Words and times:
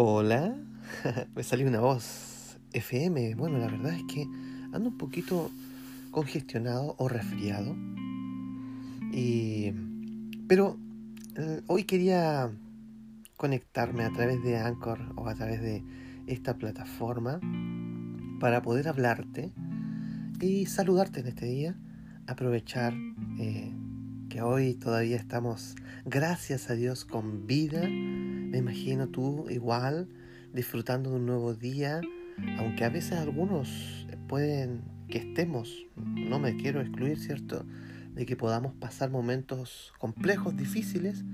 Hola, 0.00 0.54
me 1.34 1.42
salió 1.42 1.66
una 1.66 1.80
voz 1.80 2.56
FM. 2.72 3.34
Bueno, 3.34 3.58
la 3.58 3.66
verdad 3.66 3.94
es 3.94 4.04
que 4.04 4.28
ando 4.72 4.90
un 4.90 4.96
poquito 4.96 5.50
congestionado 6.12 6.94
o 6.98 7.08
resfriado. 7.08 7.74
Y... 9.12 9.72
Pero 10.46 10.78
eh, 11.34 11.62
hoy 11.66 11.82
quería 11.82 12.48
conectarme 13.36 14.04
a 14.04 14.12
través 14.12 14.40
de 14.44 14.56
Anchor 14.56 15.00
o 15.16 15.26
a 15.26 15.34
través 15.34 15.60
de 15.60 15.82
esta 16.28 16.54
plataforma 16.54 17.40
para 18.38 18.62
poder 18.62 18.86
hablarte 18.86 19.50
y 20.40 20.66
saludarte 20.66 21.22
en 21.22 21.26
este 21.26 21.46
día. 21.46 21.76
Aprovechar 22.28 22.94
eh, 23.40 23.72
que 24.28 24.42
hoy 24.42 24.74
todavía 24.74 25.16
estamos, 25.16 25.74
gracias 26.04 26.70
a 26.70 26.74
Dios, 26.74 27.04
con 27.04 27.48
vida 27.48 27.88
me 28.50 28.58
imagino 28.58 29.08
tú 29.08 29.46
igual 29.50 30.08
disfrutando 30.52 31.10
de 31.10 31.16
un 31.16 31.26
nuevo 31.26 31.54
día, 31.54 32.00
aunque 32.58 32.84
a 32.84 32.88
veces 32.88 33.18
algunos 33.18 34.06
pueden 34.26 34.82
que 35.08 35.18
estemos, 35.18 35.86
no 35.96 36.38
me 36.38 36.56
quiero 36.56 36.80
excluir, 36.80 37.18
¿cierto? 37.18 37.64
De 38.14 38.26
que 38.26 38.36
podamos 38.36 38.74
pasar 38.74 39.10
momentos 39.10 39.92
complejos, 39.98 40.56
difíciles. 40.56 41.24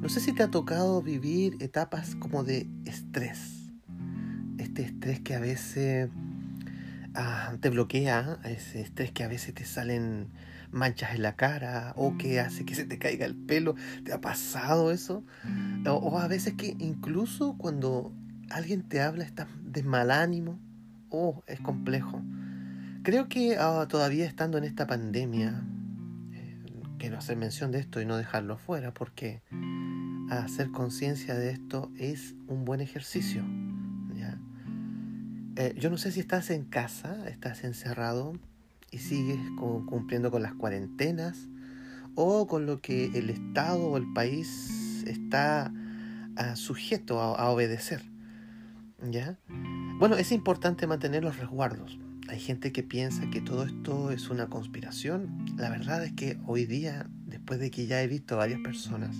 No 0.00 0.08
sé 0.08 0.20
si 0.20 0.34
te 0.34 0.42
ha 0.42 0.50
tocado 0.50 1.02
vivir 1.02 1.56
etapas 1.60 2.14
como 2.16 2.44
de 2.44 2.68
estrés. 2.84 3.72
Este 4.58 4.82
estrés 4.82 5.20
que 5.20 5.34
a 5.34 5.40
veces 5.40 6.10
ah, 7.18 7.52
te 7.60 7.68
bloquea, 7.68 8.38
ese 8.44 8.80
estrés 8.80 9.12
que 9.12 9.24
a 9.24 9.28
veces 9.28 9.52
te 9.52 9.64
salen 9.64 10.28
manchas 10.70 11.14
en 11.14 11.22
la 11.22 11.34
cara 11.34 11.92
o 11.96 12.16
que 12.16 12.40
hace 12.40 12.64
que 12.64 12.74
se 12.74 12.84
te 12.84 12.98
caiga 12.98 13.26
el 13.26 13.34
pelo. 13.34 13.74
¿Te 14.04 14.12
ha 14.12 14.20
pasado 14.20 14.90
eso? 14.90 15.24
O, 15.86 16.18
a 16.18 16.28
veces 16.28 16.54
que 16.54 16.76
incluso 16.78 17.56
cuando 17.58 18.12
alguien 18.50 18.82
te 18.82 19.00
habla 19.00 19.24
estás 19.24 19.48
de 19.62 19.82
mal 19.82 20.10
ánimo. 20.10 20.58
Oh, 21.10 21.42
es 21.46 21.60
complejo. 21.60 22.22
Creo 23.02 23.28
que 23.28 23.56
ah, 23.58 23.86
todavía 23.88 24.26
estando 24.26 24.58
en 24.58 24.64
esta 24.64 24.86
pandemia, 24.86 25.64
eh, 26.32 26.56
quiero 26.98 27.18
hacer 27.18 27.36
mención 27.36 27.72
de 27.72 27.78
esto 27.80 28.00
y 28.00 28.06
no 28.06 28.16
dejarlo 28.16 28.58
fuera 28.58 28.92
porque 28.92 29.42
hacer 30.30 30.70
conciencia 30.70 31.34
de 31.34 31.50
esto 31.50 31.90
es 31.96 32.34
un 32.46 32.64
buen 32.64 32.80
ejercicio. 32.80 33.42
Eh, 35.60 35.74
yo 35.76 35.90
no 35.90 35.98
sé 35.98 36.12
si 36.12 36.20
estás 36.20 36.50
en 36.50 36.64
casa, 36.64 37.28
estás 37.28 37.64
encerrado, 37.64 38.38
y 38.92 38.98
sigues 38.98 39.38
cumpliendo 39.56 40.30
con 40.30 40.40
las 40.40 40.54
cuarentenas 40.54 41.48
o 42.14 42.46
con 42.46 42.64
lo 42.64 42.80
que 42.80 43.06
el 43.06 43.28
Estado 43.28 43.80
o 43.80 43.96
el 43.96 44.12
país 44.12 45.02
está 45.04 45.72
ah, 46.36 46.54
sujeto 46.54 47.20
a, 47.20 47.50
obedecer. 47.50 48.02
¿Ya? 49.10 49.36
Bueno, 49.98 50.16
es 50.16 50.30
importante 50.30 50.86
mantener 50.86 51.24
los 51.24 51.38
resguardos. 51.38 51.98
Hay 52.28 52.38
gente 52.38 52.70
que 52.70 52.84
piensa 52.84 53.28
que 53.28 53.40
todo 53.40 53.64
esto 53.64 54.12
es 54.12 54.30
una 54.30 54.48
conspiración. 54.48 55.44
La 55.56 55.70
verdad 55.70 56.04
es 56.04 56.12
que 56.12 56.38
hoy 56.46 56.66
día, 56.66 57.08
después 57.26 57.58
de 57.58 57.72
que 57.72 57.86
ya 57.86 58.00
he 58.00 58.06
visto 58.06 58.36
varias 58.36 58.60
personas, 58.60 59.16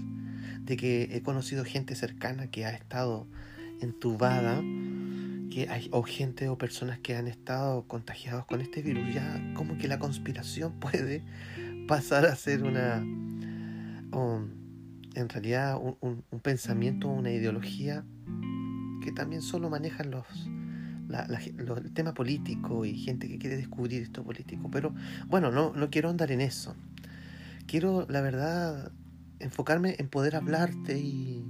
de 0.60 0.76
que 0.76 1.16
he 1.16 1.22
conocido 1.22 1.64
gente 1.64 1.96
cercana 1.96 2.48
que 2.48 2.64
ha 2.64 2.70
estado 2.70 3.26
entubada, 3.80 4.62
que 5.50 5.68
hay 5.68 5.88
o 5.92 6.02
gente 6.02 6.48
o 6.48 6.58
personas 6.58 6.98
que 6.98 7.16
han 7.16 7.28
estado 7.28 7.86
contagiados 7.86 8.44
con 8.46 8.60
este 8.60 8.82
virus, 8.82 9.14
ya 9.14 9.52
como 9.54 9.78
que 9.78 9.88
la 9.88 9.98
conspiración 9.98 10.72
puede 10.80 11.24
pasar 11.86 12.26
a 12.26 12.36
ser 12.36 12.64
una, 12.64 12.98
en 15.14 15.28
realidad 15.28 15.78
un, 15.80 16.24
pensamiento, 16.42 17.08
una 17.08 17.30
ideología 17.30 18.04
que 19.02 19.12
también 19.12 19.42
solo 19.42 19.70
manejan 19.70 20.10
los, 20.10 20.26
el 21.48 21.92
tema 21.92 22.14
político 22.14 22.84
y 22.84 22.98
gente 22.98 23.28
que 23.28 23.38
quiere 23.38 23.56
descubrir 23.56 24.02
esto 24.02 24.22
político. 24.22 24.70
Pero 24.70 24.94
bueno, 25.26 25.50
no, 25.50 25.72
no 25.72 25.90
quiero 25.90 26.10
andar 26.10 26.30
en 26.30 26.40
eso. 26.40 26.76
Quiero, 27.66 28.06
la 28.08 28.20
verdad, 28.20 28.92
enfocarme 29.40 29.96
en 29.98 30.08
poder 30.08 30.36
hablarte 30.36 30.98
y, 30.98 31.44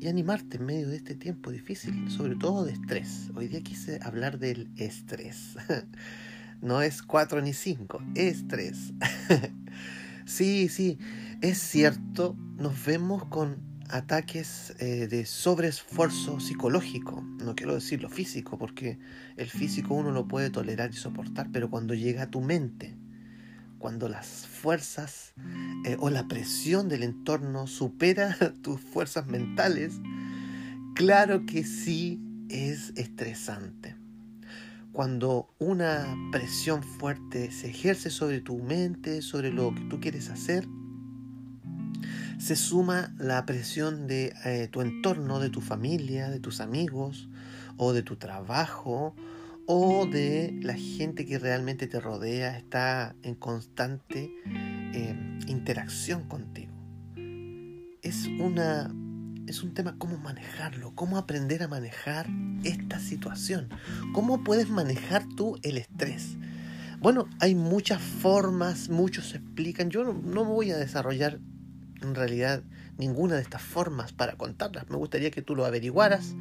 y 0.00 0.08
animarte 0.08 0.56
en 0.56 0.64
medio 0.64 0.88
de 0.88 0.96
este 0.96 1.14
tiempo 1.14 1.50
difícil, 1.50 2.10
sobre 2.10 2.34
todo 2.34 2.64
de 2.64 2.72
estrés. 2.72 3.30
Hoy 3.34 3.48
día 3.48 3.60
quise 3.60 4.00
hablar 4.02 4.38
del 4.38 4.68
estrés. 4.76 5.56
No 6.62 6.82
es 6.82 7.02
cuatro 7.02 7.40
ni 7.40 7.54
cinco, 7.54 8.02
estrés. 8.14 8.92
Sí, 10.26 10.68
sí, 10.68 10.98
es 11.40 11.58
cierto, 11.58 12.36
nos 12.56 12.84
vemos 12.84 13.24
con 13.24 13.56
ataques 13.88 14.76
eh, 14.78 15.08
de 15.08 15.24
sobreesfuerzo 15.24 16.38
psicológico. 16.38 17.22
No 17.42 17.56
quiero 17.56 17.74
decir 17.74 18.00
lo 18.00 18.10
físico, 18.10 18.56
porque 18.56 19.00
el 19.36 19.48
físico 19.48 19.94
uno 19.94 20.12
lo 20.12 20.28
puede 20.28 20.50
tolerar 20.50 20.90
y 20.90 20.92
soportar, 20.92 21.48
pero 21.50 21.68
cuando 21.68 21.94
llega 21.94 22.24
a 22.24 22.30
tu 22.30 22.40
mente, 22.40 22.96
cuando 23.80 24.08
las 24.08 24.46
fuerzas 24.46 25.32
eh, 25.84 25.96
o 25.98 26.10
la 26.10 26.28
presión 26.28 26.88
del 26.88 27.02
entorno 27.02 27.66
supera 27.66 28.36
tus 28.62 28.80
fuerzas 28.80 29.26
mentales, 29.26 29.94
claro 30.94 31.46
que 31.46 31.64
sí 31.64 32.20
es 32.48 32.92
estresante. 32.94 33.96
Cuando 34.92 35.48
una 35.58 36.14
presión 36.30 36.82
fuerte 36.82 37.50
se 37.50 37.70
ejerce 37.70 38.10
sobre 38.10 38.40
tu 38.40 38.58
mente, 38.58 39.22
sobre 39.22 39.50
lo 39.50 39.74
que 39.74 39.82
tú 39.82 39.98
quieres 39.98 40.28
hacer, 40.28 40.68
se 42.38 42.56
suma 42.56 43.14
la 43.18 43.46
presión 43.46 44.06
de 44.06 44.34
eh, 44.44 44.68
tu 44.70 44.82
entorno, 44.82 45.40
de 45.40 45.48
tu 45.48 45.60
familia, 45.60 46.28
de 46.28 46.40
tus 46.40 46.60
amigos 46.60 47.28
o 47.76 47.92
de 47.92 48.02
tu 48.02 48.16
trabajo 48.16 49.14
o 49.72 50.04
de 50.04 50.58
la 50.62 50.74
gente 50.74 51.24
que 51.24 51.38
realmente 51.38 51.86
te 51.86 52.00
rodea, 52.00 52.58
está 52.58 53.14
en 53.22 53.36
constante 53.36 54.28
eh, 54.44 55.38
interacción 55.46 56.26
contigo. 56.26 56.72
Es, 58.02 58.26
una, 58.26 58.92
es 59.46 59.62
un 59.62 59.72
tema 59.72 59.94
cómo 59.96 60.18
manejarlo, 60.18 60.92
cómo 60.96 61.18
aprender 61.18 61.62
a 61.62 61.68
manejar 61.68 62.26
esta 62.64 62.98
situación, 62.98 63.68
cómo 64.12 64.42
puedes 64.42 64.68
manejar 64.70 65.24
tú 65.36 65.56
el 65.62 65.78
estrés. 65.78 66.36
Bueno, 66.98 67.28
hay 67.38 67.54
muchas 67.54 68.02
formas, 68.02 68.88
muchos 68.88 69.36
explican, 69.36 69.88
yo 69.88 70.02
no, 70.02 70.14
no 70.14 70.44
voy 70.44 70.72
a 70.72 70.78
desarrollar 70.78 71.38
en 72.02 72.16
realidad 72.16 72.64
ninguna 72.98 73.36
de 73.36 73.42
estas 73.42 73.62
formas 73.62 74.12
para 74.12 74.32
contarlas, 74.32 74.90
me 74.90 74.96
gustaría 74.96 75.30
que 75.30 75.42
tú 75.42 75.54
lo 75.54 75.64
averiguaras 75.64 76.34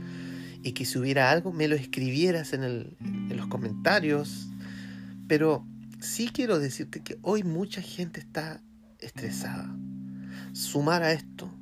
y 0.63 0.73
que 0.73 0.85
si 0.85 0.97
hubiera 0.97 1.31
algo 1.31 1.51
me 1.53 1.67
lo 1.67 1.75
escribieras 1.75 2.53
en, 2.53 2.63
el, 2.63 2.97
en 3.01 3.37
los 3.37 3.47
comentarios. 3.47 4.49
Pero 5.27 5.65
sí 5.99 6.29
quiero 6.33 6.59
decirte 6.59 7.01
que 7.01 7.17
hoy 7.21 7.43
mucha 7.43 7.81
gente 7.81 8.19
está 8.19 8.61
estresada. 8.99 9.73
Sumar 10.53 11.03
a 11.03 11.11
esto 11.11 11.53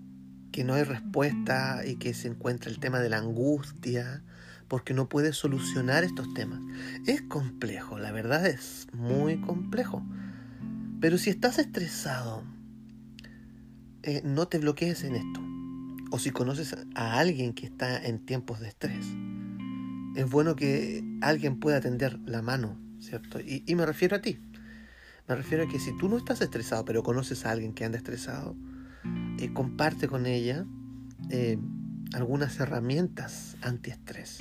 que 0.52 0.64
no 0.64 0.74
hay 0.74 0.84
respuesta 0.84 1.84
y 1.86 1.98
que 1.98 2.14
se 2.14 2.30
encuentra 2.30 2.72
el 2.72 2.80
tema 2.80 3.00
de 3.00 3.10
la 3.10 3.18
angustia, 3.18 4.24
porque 4.68 4.94
no 4.94 5.08
puede 5.08 5.34
solucionar 5.34 6.04
estos 6.04 6.34
temas. 6.34 6.60
Es 7.06 7.22
complejo, 7.22 8.00
la 8.00 8.12
verdad 8.12 8.46
es 8.48 8.88
muy 8.94 9.40
complejo. 9.40 10.04
Pero 11.00 11.18
si 11.18 11.30
estás 11.30 11.60
estresado, 11.60 12.44
eh, 14.02 14.22
no 14.24 14.48
te 14.48 14.58
bloquees 14.58 15.04
en 15.04 15.16
esto 15.16 15.47
o 16.12 16.20
si 16.20 16.32
conoces 16.32 16.76
a 16.96 17.20
alguien 17.20 17.54
que 17.54 17.66
está 17.66 18.04
en 18.06 18.26
tiempos 18.26 18.60
de 18.60 18.70
estrés, 18.70 19.06
es 20.16 20.30
bueno 20.30 20.56
que 20.56 21.04
alguien 21.22 21.60
pueda 21.60 21.80
tender 21.80 22.20
la 22.26 22.42
mano, 22.42 22.78
¿cierto? 23.00 23.40
Y, 23.40 23.64
me 23.76 23.86
refiero 23.86 24.16
a 24.16 24.22
ti. 24.22 24.40
Me 25.28 25.36
refiero 25.36 25.66
a 25.66 25.68
que 25.68 25.80
si 25.80 25.96
tú 25.98 26.10
no 26.10 26.18
estás 26.18 26.42
estresado, 26.42 26.86
pero 26.86 27.04
conoces 27.04 27.46
a 27.46 27.52
alguien 27.52 27.74
que 27.74 27.86
anda 27.86 27.98
estresado, 27.98 28.56
eh, 29.40 29.54
comparte 29.54 30.08
con 30.08 30.26
ella 30.26 30.66
eh, 31.30 31.60
algunas 32.14 32.60
herramientas 32.60 33.58
antiestrés. 33.62 34.40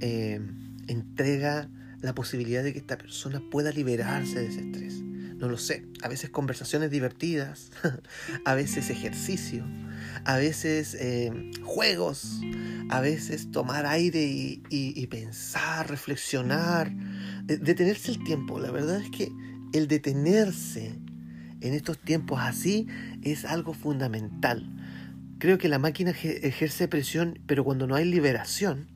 Eh, 0.00 0.40
entrega 0.86 1.68
la 2.00 2.14
posibilidad 2.14 2.62
de 2.62 2.72
que 2.72 2.78
esta 2.78 2.96
persona 2.96 3.42
pueda 3.50 3.72
liberarse 3.72 4.40
de 4.40 4.46
ese 4.46 4.60
estrés. 4.60 4.99
No 5.40 5.48
lo 5.48 5.56
sé, 5.56 5.86
a 6.02 6.08
veces 6.08 6.28
conversaciones 6.28 6.90
divertidas, 6.90 7.72
a 8.44 8.54
veces 8.54 8.90
ejercicio, 8.90 9.64
a 10.24 10.36
veces 10.36 10.94
eh, 11.00 11.50
juegos, 11.64 12.40
a 12.90 13.00
veces 13.00 13.50
tomar 13.50 13.86
aire 13.86 14.22
y, 14.22 15.06
pensar, 15.06 15.88
reflexionar, 15.88 16.92
detenerse 17.44 18.12
el 18.12 18.22
tiempo. 18.22 18.60
La 18.60 18.70
verdad 18.70 19.00
es 19.00 19.10
que 19.10 19.32
el 19.72 19.88
detenerse 19.88 20.98
en 21.62 21.74
estos 21.74 21.98
tiempos 21.98 22.40
así 22.42 22.86
es 23.22 23.46
algo 23.46 23.72
fundamental. 23.72 24.68
Creo 25.38 25.56
que 25.56 25.70
la 25.70 25.78
máquina 25.78 26.10
ejerce 26.10 26.86
presión, 26.86 27.38
pero 27.46 27.64
cuando 27.64 27.86
no 27.86 27.94
hay 27.94 28.04
liberación, 28.04 28.88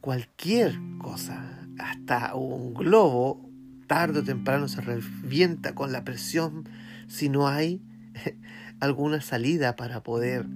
cualquier 0.00 0.78
cosa, 0.98 1.66
hasta 1.78 2.34
un 2.34 2.74
globo, 2.74 3.51
tarde 3.92 4.20
o 4.20 4.24
temprano 4.24 4.68
se 4.68 4.80
revienta 4.80 5.74
con 5.74 5.92
la 5.92 6.02
presión 6.02 6.66
si 7.08 7.28
no 7.28 7.46
hay 7.46 7.82
alguna 8.80 9.20
salida 9.20 9.76
para 9.76 10.02
poder 10.02 10.46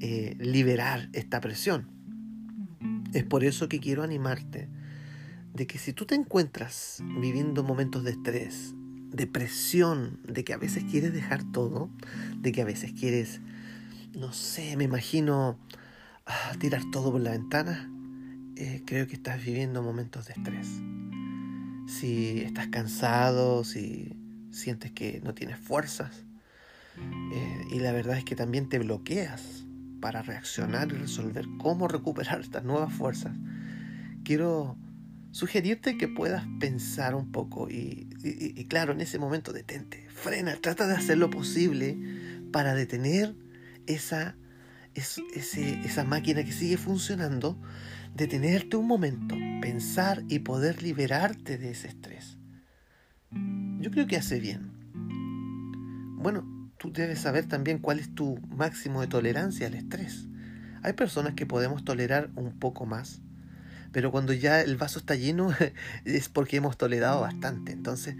eh, 0.00 0.34
liberar 0.40 1.08
esta 1.12 1.40
presión. 1.40 1.86
Es 3.12 3.22
por 3.22 3.44
eso 3.44 3.68
que 3.68 3.78
quiero 3.78 4.02
animarte 4.02 4.68
de 5.54 5.68
que 5.68 5.78
si 5.78 5.92
tú 5.92 6.06
te 6.06 6.16
encuentras 6.16 7.04
viviendo 7.20 7.62
momentos 7.62 8.02
de 8.02 8.10
estrés, 8.10 8.74
de 9.12 9.28
presión, 9.28 10.18
de 10.26 10.42
que 10.42 10.52
a 10.52 10.58
veces 10.58 10.82
quieres 10.82 11.12
dejar 11.12 11.44
todo, 11.52 11.88
de 12.38 12.50
que 12.50 12.62
a 12.62 12.64
veces 12.64 12.92
quieres, 12.94 13.40
no 14.12 14.32
sé, 14.32 14.76
me 14.76 14.82
imagino 14.82 15.56
ah, 16.26 16.52
tirar 16.58 16.82
todo 16.90 17.12
por 17.12 17.20
la 17.20 17.30
ventana, 17.30 17.88
eh, 18.56 18.82
creo 18.84 19.06
que 19.06 19.14
estás 19.14 19.40
viviendo 19.40 19.84
momentos 19.84 20.26
de 20.26 20.32
estrés. 20.32 20.80
Si 21.86 22.40
estás 22.40 22.68
cansado, 22.68 23.64
si 23.64 24.16
sientes 24.50 24.92
que 24.92 25.20
no 25.22 25.34
tienes 25.34 25.58
fuerzas, 25.58 26.24
eh, 26.98 27.62
y 27.70 27.80
la 27.80 27.92
verdad 27.92 28.18
es 28.18 28.24
que 28.24 28.36
también 28.36 28.68
te 28.68 28.78
bloqueas 28.78 29.64
para 30.00 30.22
reaccionar 30.22 30.88
y 30.88 30.96
resolver 30.96 31.46
cómo 31.58 31.88
recuperar 31.88 32.40
estas 32.40 32.64
nuevas 32.64 32.92
fuerzas, 32.92 33.36
quiero 34.24 34.76
sugerirte 35.30 35.96
que 35.96 36.08
puedas 36.08 36.44
pensar 36.60 37.14
un 37.14 37.32
poco 37.32 37.68
y, 37.70 38.66
claro, 38.68 38.92
en 38.92 39.00
ese 39.00 39.18
momento 39.18 39.52
detente, 39.52 40.06
frena, 40.10 40.56
trata 40.56 40.86
de 40.86 40.94
hacer 40.94 41.18
lo 41.18 41.30
posible 41.30 41.96
para 42.52 42.74
detener 42.74 43.34
esa, 43.86 44.36
esa 44.94 46.04
máquina 46.04 46.44
que 46.44 46.52
sigue 46.52 46.76
funcionando, 46.76 47.58
detenerte 48.14 48.76
un 48.76 48.86
momento, 48.86 49.36
pensar 49.60 50.22
y 50.28 50.40
poder 50.40 50.82
liberarte 50.82 51.58
de 51.58 51.70
ese 51.70 51.88
estrés. 51.88 52.36
Yo 53.80 53.90
creo 53.90 54.06
que 54.06 54.16
hace 54.16 54.38
bien. 54.38 54.70
Bueno, 56.18 56.70
tú 56.78 56.92
debes 56.92 57.20
saber 57.20 57.46
también 57.46 57.78
cuál 57.78 57.98
es 57.98 58.14
tu 58.14 58.38
máximo 58.48 59.00
de 59.00 59.06
tolerancia 59.06 59.66
al 59.66 59.74
estrés. 59.74 60.26
Hay 60.82 60.92
personas 60.92 61.34
que 61.34 61.46
podemos 61.46 61.84
tolerar 61.84 62.30
un 62.36 62.58
poco 62.58 62.86
más, 62.86 63.22
pero 63.92 64.10
cuando 64.10 64.32
ya 64.32 64.60
el 64.60 64.76
vaso 64.76 64.98
está 64.98 65.14
lleno 65.14 65.50
es 66.04 66.28
porque 66.28 66.58
hemos 66.58 66.76
tolerado 66.76 67.22
bastante. 67.22 67.72
Entonces, 67.72 68.16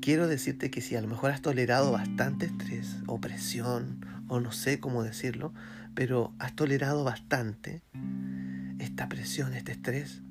quiero 0.00 0.28
decirte 0.28 0.70
que 0.70 0.80
si 0.80 0.94
a 0.94 1.00
lo 1.00 1.08
mejor 1.08 1.32
has 1.32 1.42
tolerado 1.42 1.90
bastante 1.90 2.46
estrés 2.46 2.96
o 3.06 3.20
presión, 3.20 4.06
o 4.28 4.40
no 4.40 4.52
sé 4.52 4.78
cómo 4.78 5.02
decirlo, 5.02 5.52
pero 5.94 6.32
has 6.38 6.54
tolerado 6.54 7.04
bastante 7.04 7.82
esta 8.82 9.08
presión, 9.08 9.54
este 9.54 9.72
estrés, 9.72 10.22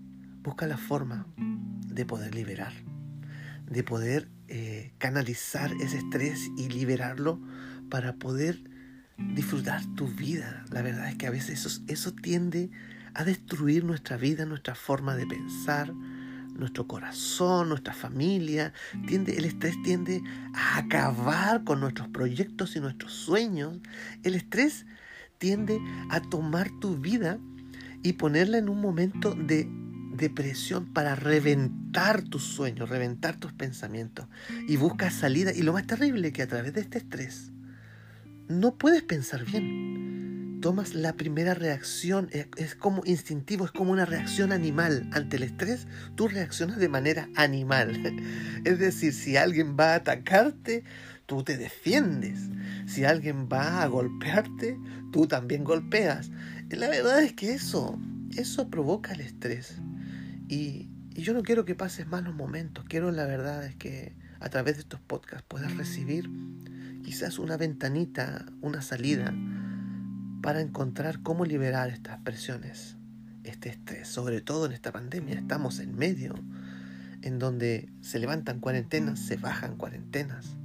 busca 0.44 0.68
la 0.68 0.77
forma 0.77 1.25
de 1.38 2.06
poder 2.06 2.36
liberar, 2.36 2.74
de 3.65 3.83
poder 3.83 4.27
eh, 4.48 4.94
canalizar 4.98 5.71
ese 5.81 6.00
estrés 6.00 6.50
y 6.57 6.68
liberarlo 6.69 7.39
para 7.89 8.15
poder 8.15 8.62
disfrutar 9.18 9.86
tu 9.95 10.07
vida. 10.07 10.65
La 10.71 10.81
verdad 10.81 11.09
es 11.09 11.15
que 11.15 11.27
a 11.27 11.31
veces 11.31 11.65
eso, 11.65 11.81
eso 11.88 12.13
tiende 12.13 12.69
a 13.13 13.24
destruir 13.24 13.83
nuestra 13.86 14.18
vida, 14.18 14.45
nuestra 14.45 14.75
forma 14.75 15.15
de 15.15 15.27
pensar, 15.27 15.94
nuestro 15.94 16.88
corazón, 16.88 17.69
nuestra 17.69 17.94
familia. 17.94 18.74
Tiende, 19.07 19.38
el 19.38 19.45
estrés 19.45 19.81
tiende 19.83 20.21
a 20.53 20.77
acabar 20.77 21.63
con 21.63 21.80
nuestros 21.80 22.09
proyectos 22.09 22.75
y 22.75 22.81
nuestros 22.81 23.13
sueños. 23.13 23.80
El 24.24 24.36
estrés 24.36 24.86
tiende 25.38 25.80
a 26.09 26.21
tomar 26.21 26.69
tu 26.80 26.98
vida 26.98 27.39
y 28.03 28.13
ponerla 28.13 28.57
en 28.57 28.69
un 28.69 28.81
momento 28.81 29.33
de 29.36 29.68
depresión 30.13 30.92
para 30.94 31.15
reventar 31.15 32.21
tus 32.21 32.44
sueños, 32.44 32.89
reventar 32.89 33.38
tus 33.38 33.53
pensamientos. 33.53 34.27
Y 34.68 34.77
buscas 34.77 35.13
salida. 35.13 35.51
Y 35.53 35.62
lo 35.62 35.74
más 35.74 35.88
terrible 35.88 36.31
que 36.31 36.42
a 36.42 36.48
través 36.48 36.74
de 36.74 36.81
este 36.81 37.00
estrés 37.00 37.51
no 38.48 38.77
puedes 38.77 39.03
pensar 39.03 39.45
bien 39.45 40.01
tomas 40.62 40.94
la 40.94 41.13
primera 41.13 41.53
reacción, 41.53 42.30
es, 42.31 42.75
como 42.75 43.01
instintivo, 43.06 43.65
es 43.65 43.71
como 43.71 43.92
una 43.92 44.06
reacción 44.06 44.53
animal. 44.53 45.09
Ante 45.12 45.36
el 45.36 45.44
estrés, 45.44 45.88
tú 46.15 46.30
reaccionas 46.30 46.77
de 46.77 46.88
manera 46.88 47.27
animal. 47.36 48.00
Es 48.63 48.77
decir, 48.77 49.13
si 49.13 49.36
alguien 49.36 49.75
va 49.77 49.94
a 49.94 49.95
atacarte, 49.95 50.83
tú 51.31 51.44
te 51.44 51.56
defiendes. 51.56 52.50
Si 52.86 53.06
alguien 53.06 53.48
va 53.48 53.83
a 53.83 53.88
golpearte, 53.88 54.78
tú 55.13 55.28
también 55.28 55.63
golpeas. 55.63 56.30
La 56.69 56.89
verdad 56.89 57.24
es 57.24 57.31
que 57.31 57.54
eso, 57.54 57.98
eso 58.36 58.68
provoca 58.68 59.13
el 59.13 59.22
estrés. 59.22 59.78
Y, 60.50 60.89
y 61.16 61.22
yo 61.22 61.33
no 61.33 61.42
quiero 61.42 61.63
que 61.63 61.74
pases 61.74 62.06
malos 62.06 62.36
momentos. 62.36 62.83
Quiero, 62.83 63.12
la 63.12 63.24
verdad 63.24 63.63
es 63.63 63.78
que 63.78 64.13
a 64.42 64.50
través 64.50 64.75
de 64.75 64.81
estos 64.81 65.00
podcasts 65.00 65.45
puedas 65.48 65.78
recibir 65.78 66.30
quizás 67.01 67.39
una 67.39 67.56
ventanita, 67.56 68.45
una 68.60 68.81
salida 68.81 69.34
para 70.42 70.60
encontrar 70.60 71.22
cómo 71.24 71.45
liberar 71.45 71.92
estas 71.92 72.19
presiones, 72.19 72.98
este 73.45 73.69
estrés, 73.69 74.10
sobre 74.10 74.42
todo 74.42 74.66
en 74.66 74.74
esta 74.74 74.92
pandemia. 74.92 75.36
Estamos 75.36 75.80
en 75.80 75.95
medio, 75.95 76.36
en 77.22 77.39
donde 77.39 77.88
se 78.01 78.19
levantan 78.19 78.60
cuarentenas, 78.60 79.18
se 79.18 79.38
bajan 79.38 79.77
cuarentenas. 79.77 80.57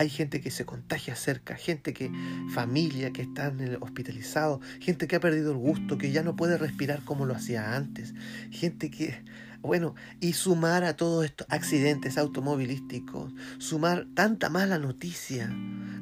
Hay 0.00 0.08
gente 0.08 0.40
que 0.40 0.50
se 0.50 0.64
contagia 0.64 1.14
cerca, 1.14 1.56
gente 1.56 1.92
que, 1.92 2.10
familia 2.54 3.12
que 3.12 3.20
está 3.20 3.52
hospitalizado, 3.80 4.58
gente 4.80 5.06
que 5.06 5.16
ha 5.16 5.20
perdido 5.20 5.52
el 5.52 5.58
gusto, 5.58 5.98
que 5.98 6.10
ya 6.10 6.22
no 6.22 6.36
puede 6.36 6.56
respirar 6.56 7.04
como 7.04 7.26
lo 7.26 7.34
hacía 7.34 7.76
antes, 7.76 8.14
gente 8.50 8.90
que, 8.90 9.22
bueno, 9.60 9.94
y 10.18 10.32
sumar 10.32 10.84
a 10.84 10.96
todos 10.96 11.26
estos 11.26 11.46
accidentes 11.50 12.16
automovilísticos, 12.16 13.34
sumar 13.58 14.06
tanta 14.14 14.48
mala 14.48 14.78
noticia. 14.78 15.54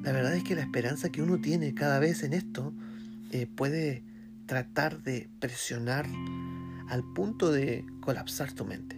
La 0.04 0.12
verdad 0.12 0.36
es 0.36 0.44
que 0.44 0.54
la 0.54 0.62
esperanza 0.62 1.08
que 1.08 1.20
uno 1.20 1.40
tiene 1.40 1.74
cada 1.74 1.98
vez 1.98 2.22
en 2.22 2.34
esto 2.34 2.72
eh, 3.32 3.48
puede 3.52 4.04
tratar 4.46 5.02
de 5.02 5.28
presionar 5.40 6.06
al 6.88 7.02
punto 7.14 7.50
de 7.50 7.84
colapsar 8.00 8.52
tu 8.52 8.64
mente. 8.64 8.97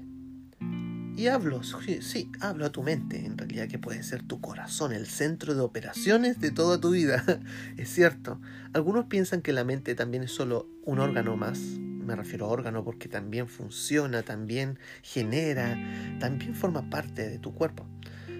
Y 1.21 1.29
hablo, 1.29 1.61
sí, 1.63 2.33
hablo 2.41 2.65
a 2.65 2.73
tu 2.73 2.83
mente, 2.83 3.27
en 3.27 3.37
realidad 3.37 3.69
que 3.69 3.79
puede 3.79 4.03
ser 4.03 4.23
tu 4.23 4.41
corazón, 4.41 4.95
el 4.95 5.07
centro 5.07 5.55
de 5.55 5.61
operaciones 5.61 6.41
de 6.41 6.51
toda 6.51 6.81
tu 6.81 6.93
vida. 6.93 7.23
es 7.77 7.91
cierto, 7.91 8.41
algunos 8.73 9.05
piensan 9.05 9.43
que 9.43 9.53
la 9.53 9.63
mente 9.63 9.95
también 9.95 10.23
es 10.23 10.31
solo 10.31 10.67
un 10.83 10.99
órgano 10.99 11.37
más, 11.37 11.59
me 11.59 12.17
refiero 12.17 12.47
a 12.47 12.49
órgano 12.49 12.85
porque 12.85 13.07
también 13.07 13.49
funciona, 13.49 14.23
también 14.23 14.79
genera, 15.03 15.79
también 16.21 16.55
forma 16.55 16.89
parte 16.89 17.29
de 17.29 17.39
tu 17.39 17.53
cuerpo. 17.53 17.85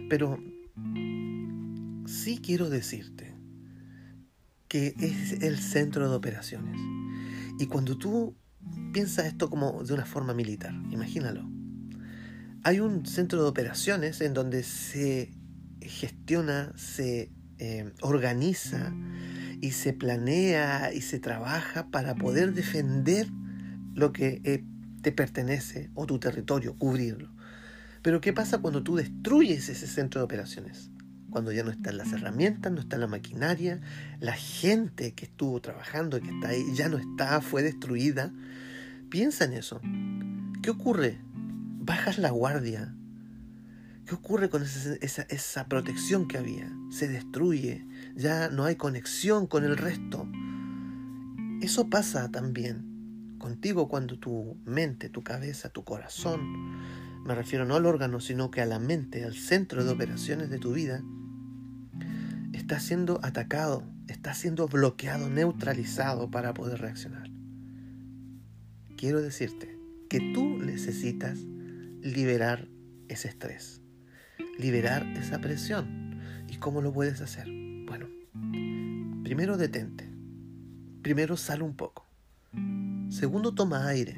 Pero 0.09 0.43
sí 2.07 2.41
quiero 2.43 2.71
decirte 2.71 3.35
que 4.69 4.95
es 5.01 5.43
el 5.43 5.59
centro 5.59 6.09
de 6.09 6.17
operaciones. 6.17 6.81
Y 7.59 7.67
cuando 7.67 7.99
tú 7.99 8.39
piensas 8.95 9.27
esto 9.27 9.51
como 9.51 9.85
de 9.85 9.93
una 9.93 10.07
forma 10.07 10.33
militar, 10.33 10.73
imagínalo. 10.91 11.60
Hay 12.63 12.81
un 12.81 13.07
centro 13.07 13.43
de 13.43 13.49
operaciones 13.49 14.21
en 14.21 14.35
donde 14.35 14.63
se 14.63 15.33
gestiona, 15.81 16.73
se 16.77 17.31
eh, 17.59 17.93
organiza 18.03 18.93
y 19.61 19.73
se 19.73 19.93
planea 19.93 20.93
y 20.93 21.01
se 21.01 21.19
trabaja 21.19 21.89
para 21.91 22.15
poder 22.15 22.53
defender 22.55 23.29
lo 23.95 24.13
que 24.13 24.41
eh, 24.45 24.65
te 25.03 25.13
pertenece 25.13 25.91
o 25.95 26.07
tu 26.07 26.19
territorio, 26.19 26.77
cubrirlo. 26.77 27.31
Pero 28.03 28.21
¿qué 28.21 28.33
pasa 28.33 28.59
cuando 28.59 28.83
tú 28.83 28.97
destruyes 28.97 29.69
ese 29.69 29.87
centro 29.87 30.21
de 30.21 30.25
operaciones? 30.25 30.91
cuando 31.31 31.53
ya 31.53 31.63
no 31.63 31.71
están 31.71 31.97
las 31.97 32.13
herramientas, 32.13 32.73
no 32.73 32.81
está 32.81 32.99
la 32.99 33.07
maquinaria, 33.07 33.81
la 34.19 34.33
gente 34.33 35.15
que 35.15 35.27
estuvo 35.27 35.61
trabajando, 35.61 36.19
y 36.19 36.23
que 36.23 36.31
está 36.31 36.49
ahí, 36.49 36.63
ya 36.75 36.89
no 36.89 36.99
está, 36.99 37.41
fue 37.41 37.63
destruida. 37.63 38.33
Piensa 39.09 39.45
en 39.45 39.55
eso. 39.55 39.81
¿Qué 40.63 40.71
ocurre? 40.71 41.19
Bajas 41.91 42.19
la 42.19 42.31
guardia. 42.31 42.95
¿Qué 44.07 44.15
ocurre 44.15 44.49
con 44.49 44.63
esa, 44.63 45.23
esa 45.23 45.67
protección 45.67 46.29
que 46.29 46.39
había? 46.39 46.73
Se 46.93 47.09
destruye, 47.09 47.85
ya 48.15 48.49
no 48.49 48.65
hay 48.65 48.77
conexión 48.77 49.49
con 49.49 49.65
el 49.65 49.77
resto. 49.77 50.29
Eso 51.61 51.91
pasa 51.91 52.31
también 52.31 53.35
contigo 53.39 53.89
cuando 53.89 54.21
tu 54.21 54.57
mente, 54.65 55.09
tu 55.09 55.25
cabeza, 55.25 55.69
tu 55.69 55.83
corazón, 55.83 56.41
me 57.25 57.35
refiero 57.35 57.65
no 57.65 57.75
al 57.75 57.87
órgano, 57.87 58.21
sino 58.21 58.53
que 58.53 58.61
a 58.61 58.67
la 58.67 58.79
mente, 58.79 59.25
al 59.25 59.35
centro 59.35 59.83
de 59.85 59.91
operaciones 59.91 60.49
de 60.49 60.61
tu 60.61 60.73
vida, 60.73 61.03
está 62.53 62.79
siendo 62.79 63.19
atacado, 63.25 63.83
está 64.07 64.33
siendo 64.35 64.69
bloqueado, 64.69 65.29
neutralizado 65.29 66.31
para 66.31 66.55
poder 66.55 66.83
reaccionar. 66.83 67.29
Quiero 68.97 69.21
decirte 69.21 69.77
que 70.09 70.21
tú 70.33 70.57
necesitas 70.59 71.41
liberar 72.03 72.69
ese 73.09 73.29
estrés, 73.29 73.81
liberar 74.59 75.07
esa 75.17 75.41
presión. 75.41 76.21
¿Y 76.49 76.57
cómo 76.57 76.81
lo 76.81 76.93
puedes 76.93 77.21
hacer? 77.21 77.47
Bueno, 77.87 78.07
primero 79.23 79.57
detente, 79.57 80.11
primero 81.03 81.37
sal 81.37 81.63
un 81.63 81.75
poco, 81.75 82.07
segundo 83.09 83.55
toma 83.55 83.87
aire, 83.87 84.17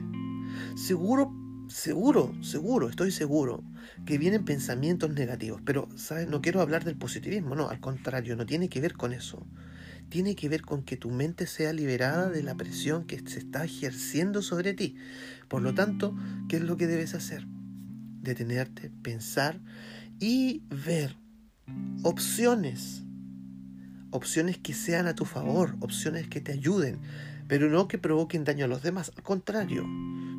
seguro 0.77 1.33
seguro, 1.73 2.35
seguro, 2.43 2.89
estoy 2.89 3.11
seguro 3.11 3.65
que 4.05 4.19
vienen 4.19 4.45
pensamientos 4.45 5.11
negativos, 5.11 5.63
pero 5.65 5.89
¿sabes? 5.97 6.29
no 6.29 6.43
quiero 6.43 6.61
hablar 6.61 6.85
del 6.85 6.97
positivismo, 6.97 7.55
no, 7.55 7.69
al 7.71 7.81
contrario, 7.81 8.37
no 8.37 8.47
tiene 8.47 8.69
que 8.69 8.81
ver 8.81 8.95
con 8.95 9.13
eso. 9.13 9.47
tiene 10.09 10.37
que 10.37 10.51
ver 10.51 10.61
con 10.61 10.83
que 10.83 10.99
tu 10.99 11.11
mente 11.11 11.47
sea 11.47 11.73
liberada 11.73 12.29
de 12.29 12.43
la 12.43 12.55
presión 12.55 13.05
que 13.07 13.19
se 13.27 13.39
está 13.39 13.65
ejerciendo 13.65 14.43
sobre 14.43 14.75
ti. 14.75 14.97
Por 15.49 15.63
lo 15.63 15.73
tanto, 15.73 16.15
¿qué 16.51 16.57
es 16.57 16.63
lo 16.63 16.77
que 16.77 16.87
debes 16.87 17.15
hacer? 17.15 17.47
Detenerte, 18.23 18.91
pensar 19.03 19.61
y 20.19 20.63
ver 20.87 21.17
opciones. 22.03 23.03
Opciones 24.11 24.59
que 24.59 24.75
sean 24.75 25.07
a 25.07 25.15
tu 25.15 25.25
favor, 25.25 25.77
opciones 25.81 26.29
que 26.29 26.41
te 26.41 26.53
ayuden, 26.53 27.01
pero 27.49 27.69
no 27.69 27.89
que 27.89 27.99
provoquen 27.99 28.45
daño 28.45 28.67
a 28.67 28.69
los 28.69 28.83
demás. 28.83 29.11
Al 29.17 29.23
contrario, 29.23 29.85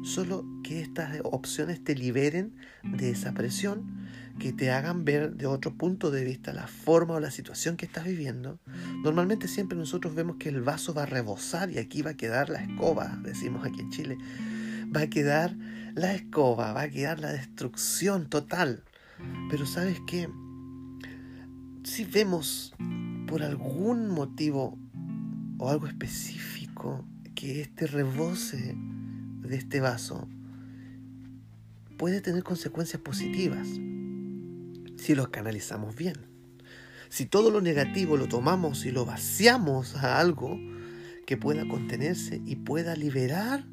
solo 0.04 0.46
que 0.64 0.82
estas 0.82 1.20
opciones 1.24 1.84
te 1.84 1.96
liberen 1.96 2.56
de 2.84 3.12
esa 3.12 3.34
presión, 3.34 4.08
que 4.40 4.54
te 4.54 4.72
hagan 4.72 5.06
ver 5.06 5.36
de 5.36 5.46
otro 5.46 5.76
punto 5.76 6.12
de 6.12 6.24
vista 6.24 6.54
la 6.54 6.68
forma 6.68 7.16
o 7.16 7.20
la 7.20 7.32
situación 7.32 7.78
que 7.78 7.86
estás 7.86 8.06
viviendo. 8.06 8.60
Normalmente 9.04 9.48
siempre 9.48 9.78
nosotros 9.78 10.16
vemos 10.16 10.38
que 10.38 10.50
el 10.50 10.62
vaso 10.62 10.94
va 10.94 11.04
a 11.04 11.08
rebosar 11.08 11.70
y 11.72 11.78
aquí 11.78 12.02
va 12.02 12.12
a 12.12 12.18
quedar 12.18 12.50
la 12.50 12.64
escoba, 12.64 13.20
decimos 13.24 13.66
aquí 13.66 13.82
en 13.82 13.90
Chile. 13.92 14.18
Va 14.96 15.02
a 15.02 15.10
quedar 15.10 15.56
la 15.96 16.14
escoba, 16.14 16.74
va 16.74 16.84
a 16.84 16.90
quedar 16.90 17.20
la 17.20 17.32
destrucción 17.32 18.30
total. 18.30 18.84
Pero 19.50 19.66
sabes 19.66 20.00
qué? 20.08 20.30
Si 21.84 22.06
vemos 22.06 22.74
por 23.28 23.44
algún 23.44 24.10
motivo 24.10 24.78
o 25.58 25.70
algo 25.70 25.88
específico 25.88 27.06
que 27.36 27.62
este 27.62 27.88
rebose 27.88 28.76
de 29.42 29.56
este 29.56 29.80
vaso 29.80 30.28
puede 31.98 32.22
tener 32.22 32.44
consecuencias 32.44 33.02
positivas 33.02 33.68
si 34.98 35.16
lo 35.16 35.32
canalizamos 35.32 35.96
bien. 35.96 36.16
Si 37.10 37.26
todo 37.26 37.52
lo 37.52 37.62
negativo 37.62 38.18
lo 38.18 38.28
tomamos 38.28 38.86
y 38.86 38.92
lo 38.92 39.06
vaciamos 39.06 39.96
a 39.96 40.20
algo 40.20 40.60
que 41.26 41.38
pueda 41.38 41.68
contenerse 41.68 42.42
y 42.46 42.56
pueda 42.56 42.96
liberar 42.96 43.66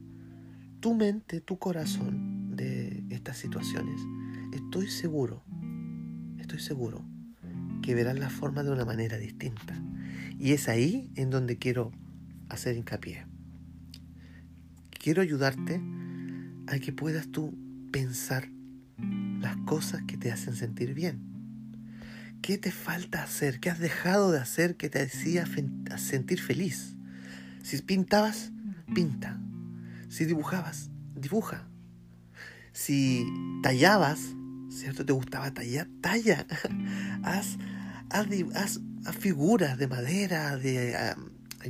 tu 0.81 0.95
mente, 0.95 1.41
tu 1.41 1.59
corazón 1.59 2.57
de 2.57 3.05
estas 3.11 3.37
situaciones, 3.37 4.01
estoy 4.53 4.89
seguro, 4.89 5.43
estoy 6.39 6.59
seguro 6.59 7.05
que 7.83 7.95
verás 7.95 8.19
la 8.19 8.31
forma 8.31 8.63
de 8.63 8.71
una 8.71 8.85
manera 8.85 9.19
distinta. 9.19 9.81
Y 10.39 10.53
es 10.53 10.69
ahí 10.69 11.11
en 11.17 11.31
donde 11.31 11.59
quiero 11.59 11.93
hacer 12.49 12.77
hincapié. 12.77 13.27
Quiero 14.91 15.23
ayudarte 15.23 15.81
a 16.67 16.79
que 16.79 16.93
puedas 16.93 17.29
tú 17.29 17.55
pensar 17.91 18.49
las 19.41 19.57
cosas 19.59 20.03
que 20.07 20.17
te 20.17 20.33
hacen 20.33 20.55
sentir 20.55 20.95
bien. 20.95 21.21
¿Qué 22.43 22.57
te 22.57 22.71
falta 22.71 23.23
hacer? 23.23 23.61
¿Qué 23.61 23.69
has 23.69 23.79
dejado 23.79 24.33
de 24.33 24.39
hacer 24.39 24.77
que 24.77 24.89
te 24.89 25.03
hacía 25.03 25.47
sentir 25.99 26.41
feliz? 26.41 26.97
Si 27.63 27.81
pintabas, 27.83 28.51
pinta. 28.95 29.39
Si 30.11 30.25
dibujabas, 30.25 30.91
dibuja. 31.15 31.69
Si 32.73 33.25
tallabas, 33.63 34.35
¿cierto? 34.69 35.07
¿Te 35.07 35.13
gustaba 35.13 35.55
tallar? 35.55 35.87
Talla. 36.01 36.47
haz, 37.23 37.57
haz, 38.11 38.81
figuras 39.21 39.79
de 39.79 39.87
madera, 39.87 40.57
de 40.57 41.15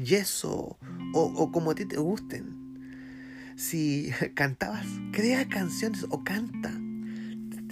yeso 0.02 0.78
o, 1.14 1.20
o 1.23 1.52
como 1.52 1.73
a 1.73 1.75
ti 1.75 1.85
te 1.85 1.99
gusten. 1.99 2.56
Si 3.56 4.11
cantabas, 4.35 4.87
crea 5.12 5.47
canciones 5.47 6.06
o 6.09 6.25
canta 6.25 6.73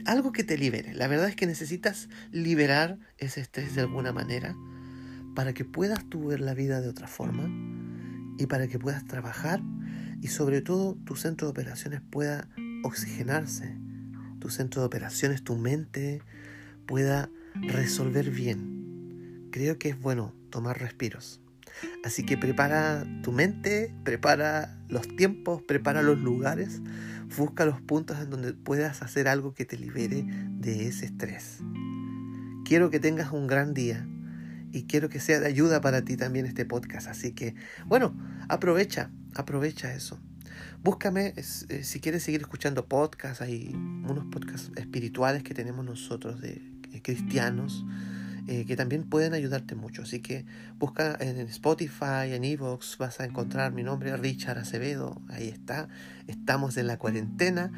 algo 0.05 0.33
que 0.33 0.45
te 0.45 0.59
libere. 0.59 0.95
La 0.95 1.09
verdad 1.09 1.31
es 1.31 1.37
que 1.37 1.47
necesitas 1.47 2.11
liberar 2.31 2.99
ese 3.17 3.41
estrés 3.41 3.75
de 3.75 3.81
alguna 3.81 4.13
manera 4.13 4.55
para 5.35 5.55
que 5.55 5.65
puedas 5.65 6.05
tú 6.11 6.27
ver 6.27 6.41
la 6.41 6.53
vida 6.53 6.83
de 6.83 6.89
otra 6.89 7.07
forma 7.07 7.49
y 8.39 8.47
para 8.47 8.69
que 8.69 8.79
puedas 8.79 9.07
trabajar 9.07 9.63
y 10.21 10.29
sobre 10.29 10.61
todo 10.61 10.97
tu 11.05 11.17
centro 11.17 11.47
de 11.47 11.53
operaciones 11.53 12.01
pueda 12.11 12.49
oxigenarse. 12.83 13.77
Tu 14.41 14.51
centro 14.51 14.83
de 14.83 14.87
operaciones, 14.87 15.43
tu 15.43 15.57
mente 15.57 16.23
pueda 16.87 17.31
resolver 17.55 18.31
bien. 18.31 19.49
Creo 19.51 19.79
que 19.79 19.91
es 19.91 20.01
bueno 20.01 20.35
tomar 20.51 20.79
respiros. 20.79 21.41
Así 22.05 22.25
que 22.25 22.37
prepara 22.37 23.07
tu 23.23 23.33
mente, 23.33 23.95
prepara 24.05 24.79
los 24.89 25.07
tiempos, 25.17 25.63
prepara 25.63 26.03
los 26.03 26.19
lugares, 26.19 26.81
busca 27.37 27.65
los 27.65 27.81
puntos 27.81 28.19
en 28.21 28.31
donde 28.31 28.53
puedas 28.53 29.03
hacer 29.03 29.29
algo 29.29 29.55
que 29.55 29.65
te 29.65 29.77
libere 29.77 30.25
de 30.51 30.89
ese 30.89 31.07
estrés. 31.07 31.59
Quiero 32.65 32.91
que 32.91 33.01
tengas 33.01 33.33
un 33.33 33.47
gran 33.47 33.75
día 33.75 34.07
y 34.73 34.85
quiero 34.85 35.09
que 35.09 35.21
sea 35.21 35.41
de 35.41 35.47
ayuda 35.47 35.81
para 35.81 36.03
ti 36.03 36.17
también 36.17 36.47
este 36.47 36.65
podcast. 36.65 37.09
Así 37.09 37.33
que, 37.33 37.55
bueno, 37.87 38.15
aprovecha, 38.49 39.11
aprovecha 39.35 39.95
eso. 39.95 40.19
Búscame 40.83 41.35
eh, 41.37 41.83
si 41.83 42.01
quieres 42.01 42.23
seguir 42.23 42.41
escuchando 42.41 42.87
podcasts, 42.87 43.43
hay 43.43 43.73
unos 43.75 44.25
podcasts 44.27 44.71
espirituales 44.77 45.43
que 45.43 45.55
tenemos 45.55 45.85
nosotros 45.85 46.41
de 46.41 46.63
eh, 46.93 47.03
cristianos 47.03 47.85
eh, 48.47 48.65
que 48.65 48.77
también 48.77 49.05
pueden 49.05 49.35
ayudarte 49.35 49.75
mucho. 49.75 50.03
Así 50.03 50.21
que 50.21 50.47
busca 50.79 51.17
en 51.21 51.39
Spotify, 51.49 52.33
en 52.33 52.45
Evox, 52.45 52.97
vas 52.97 53.21
a 53.21 53.27
encontrar 53.27 53.73
mi 53.73 53.83
nombre, 53.83 54.17
Richard 54.17 54.57
Acevedo. 54.57 55.21
Ahí 55.29 55.49
está. 55.49 55.89
Estamos 56.29 56.79
en 56.79 56.87
la 56.87 56.97
cuarentena. 56.97 57.71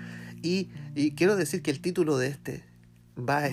Y, 0.42 0.70
quiero 1.16 1.34
decir 1.34 1.62
que 1.62 1.72
el 1.72 1.80
título 1.80 2.18
de 2.18 2.28
este, 2.28 2.62
va, 3.18 3.48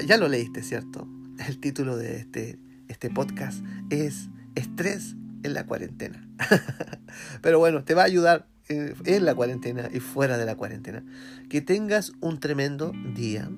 ya 0.00 0.16
lo 0.16 0.28
leíste, 0.28 0.62
¿cierto? 0.62 1.06
El 1.46 1.58
título 1.58 1.96
de 1.96 2.16
este, 2.16 2.58
este 2.88 3.10
podcast 3.10 3.62
es 3.90 4.30
Estrés 4.54 5.14
en 5.42 5.54
la 5.54 5.66
cuarentena. 5.66 6.26
Pero 7.42 7.58
bueno, 7.58 7.84
te 7.84 7.94
va 7.94 8.02
a 8.02 8.06
ayudar 8.06 8.46
eh, 8.68 8.94
en 9.04 9.24
la 9.24 9.34
cuarentena 9.34 9.88
y 9.92 10.00
fuera 10.00 10.38
de 10.38 10.46
la 10.46 10.56
cuarentena. 10.56 11.04
Que 11.48 11.60
tengas 11.60 12.12
un 12.20 12.40
tremendo 12.40 12.92
día. 13.14 13.50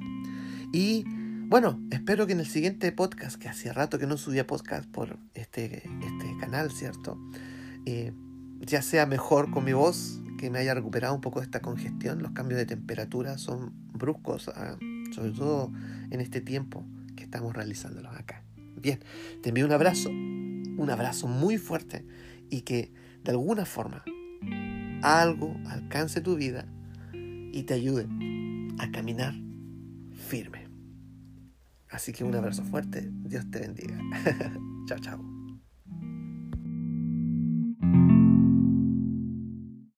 Y 0.72 1.04
bueno, 1.46 1.80
espero 1.90 2.26
que 2.26 2.32
en 2.32 2.40
el 2.40 2.46
siguiente 2.46 2.90
podcast, 2.90 3.36
que 3.36 3.48
hacía 3.48 3.72
rato 3.72 3.98
que 3.98 4.06
no 4.06 4.16
subía 4.16 4.46
podcast 4.46 4.88
por 4.88 5.18
este, 5.34 5.88
este 6.02 6.36
canal, 6.40 6.70
¿cierto? 6.72 7.18
Eh, 7.86 8.12
ya 8.60 8.82
sea 8.82 9.06
mejor 9.06 9.50
con 9.50 9.64
mi 9.64 9.72
voz, 9.72 10.20
que 10.38 10.50
me 10.50 10.58
haya 10.58 10.74
recuperado 10.74 11.14
un 11.14 11.20
poco 11.20 11.40
de 11.40 11.44
esta 11.44 11.60
congestión. 11.60 12.22
Los 12.22 12.32
cambios 12.32 12.58
de 12.58 12.66
temperatura 12.66 13.38
son 13.38 13.72
bruscos, 13.92 14.48
ah, 14.48 14.76
sobre 15.14 15.30
todo 15.32 15.70
en 16.10 16.20
este 16.20 16.40
tiempo 16.40 16.84
que 17.14 17.24
estamos 17.24 17.54
realizándolos 17.54 18.14
acá. 18.16 18.42
Bien, 18.76 19.00
te 19.42 19.50
envío 19.50 19.64
un 19.64 19.72
abrazo, 19.72 20.10
un 20.76 20.90
abrazo 20.90 21.26
muy 21.26 21.58
fuerte 21.58 22.06
y 22.50 22.62
que 22.62 22.92
de 23.22 23.30
alguna 23.30 23.64
forma 23.64 24.04
algo 25.02 25.56
alcance 25.66 26.20
tu 26.20 26.36
vida 26.36 26.66
y 27.12 27.62
te 27.64 27.74
ayude 27.74 28.08
a 28.78 28.90
caminar 28.90 29.34
firme. 30.12 30.68
Así 31.88 32.12
que 32.12 32.24
un 32.24 32.34
abrazo 32.34 32.64
fuerte. 32.64 33.08
Dios 33.12 33.48
te 33.50 33.60
bendiga. 33.60 33.98
chao, 34.88 34.98
chao. 34.98 35.33